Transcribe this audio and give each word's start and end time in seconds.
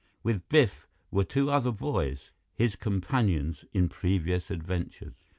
With 0.23 0.49
Biff 0.49 0.87
were 1.11 1.23
two 1.23 1.51
other 1.51 1.71
boys, 1.71 2.31
his 2.55 2.75
companions 2.75 3.65
in 3.71 3.87
previous 3.87 4.49
adventures. 4.49 5.13